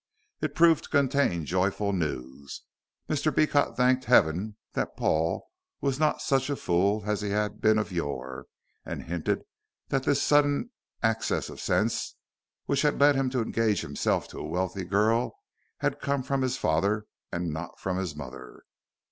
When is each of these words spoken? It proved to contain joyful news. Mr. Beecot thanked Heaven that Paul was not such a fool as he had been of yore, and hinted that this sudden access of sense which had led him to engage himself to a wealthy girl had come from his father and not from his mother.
It 0.41 0.55
proved 0.55 0.85
to 0.85 0.89
contain 0.89 1.45
joyful 1.45 1.93
news. 1.93 2.63
Mr. 3.07 3.31
Beecot 3.31 3.77
thanked 3.77 4.05
Heaven 4.05 4.55
that 4.73 4.97
Paul 4.97 5.45
was 5.79 5.99
not 5.99 6.23
such 6.23 6.49
a 6.49 6.55
fool 6.55 7.03
as 7.05 7.21
he 7.21 7.29
had 7.29 7.61
been 7.61 7.77
of 7.77 7.91
yore, 7.91 8.47
and 8.83 9.03
hinted 9.03 9.43
that 9.89 10.01
this 10.01 10.19
sudden 10.23 10.71
access 11.03 11.49
of 11.49 11.59
sense 11.61 12.15
which 12.65 12.81
had 12.81 12.99
led 12.99 13.15
him 13.15 13.29
to 13.29 13.43
engage 13.43 13.81
himself 13.81 14.27
to 14.29 14.39
a 14.39 14.43
wealthy 14.43 14.85
girl 14.85 15.37
had 15.81 16.01
come 16.01 16.23
from 16.23 16.41
his 16.41 16.57
father 16.57 17.05
and 17.31 17.53
not 17.53 17.79
from 17.79 17.97
his 17.97 18.15
mother. 18.15 18.63